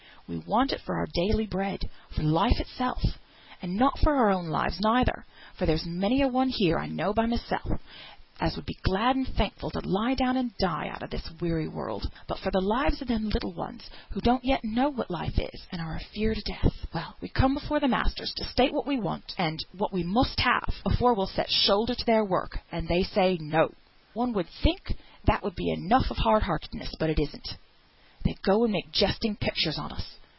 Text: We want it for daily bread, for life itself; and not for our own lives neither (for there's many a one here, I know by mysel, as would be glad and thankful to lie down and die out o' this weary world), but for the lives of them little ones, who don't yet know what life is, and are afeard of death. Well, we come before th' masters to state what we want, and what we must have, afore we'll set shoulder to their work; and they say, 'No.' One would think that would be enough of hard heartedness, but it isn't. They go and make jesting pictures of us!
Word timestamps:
We 0.27 0.37
want 0.47 0.71
it 0.71 0.79
for 0.85 1.05
daily 1.13 1.45
bread, 1.45 1.89
for 2.15 2.23
life 2.23 2.57
itself; 2.57 3.01
and 3.61 3.75
not 3.75 3.99
for 3.99 4.15
our 4.15 4.29
own 4.29 4.47
lives 4.47 4.79
neither 4.79 5.25
(for 5.57 5.65
there's 5.65 5.85
many 5.85 6.21
a 6.21 6.29
one 6.29 6.47
here, 6.47 6.79
I 6.79 6.85
know 6.87 7.11
by 7.11 7.25
mysel, 7.25 7.79
as 8.39 8.55
would 8.55 8.65
be 8.65 8.77
glad 8.81 9.17
and 9.17 9.27
thankful 9.27 9.71
to 9.71 9.81
lie 9.81 10.13
down 10.13 10.37
and 10.37 10.55
die 10.57 10.87
out 10.87 11.03
o' 11.03 11.07
this 11.07 11.29
weary 11.41 11.67
world), 11.67 12.09
but 12.29 12.39
for 12.39 12.49
the 12.49 12.61
lives 12.61 13.01
of 13.01 13.09
them 13.09 13.27
little 13.27 13.51
ones, 13.51 13.89
who 14.11 14.21
don't 14.21 14.45
yet 14.45 14.63
know 14.63 14.87
what 14.87 15.11
life 15.11 15.37
is, 15.37 15.65
and 15.69 15.81
are 15.81 15.97
afeard 15.97 16.37
of 16.37 16.45
death. 16.45 16.87
Well, 16.93 17.17
we 17.19 17.27
come 17.27 17.53
before 17.55 17.81
th' 17.81 17.89
masters 17.89 18.31
to 18.37 18.45
state 18.45 18.71
what 18.73 18.87
we 18.87 18.97
want, 19.01 19.35
and 19.37 19.59
what 19.77 19.91
we 19.91 20.03
must 20.05 20.39
have, 20.39 20.73
afore 20.85 21.13
we'll 21.13 21.27
set 21.27 21.49
shoulder 21.51 21.93
to 21.93 22.05
their 22.05 22.23
work; 22.23 22.57
and 22.71 22.87
they 22.87 23.03
say, 23.03 23.37
'No.' 23.41 23.73
One 24.13 24.31
would 24.33 24.47
think 24.63 24.95
that 25.25 25.43
would 25.43 25.55
be 25.55 25.71
enough 25.71 26.09
of 26.09 26.15
hard 26.17 26.43
heartedness, 26.43 26.95
but 26.99 27.09
it 27.09 27.19
isn't. 27.19 27.57
They 28.23 28.37
go 28.45 28.63
and 28.63 28.71
make 28.71 28.93
jesting 28.93 29.35
pictures 29.35 29.77
of 29.77 29.91
us! 29.91 30.17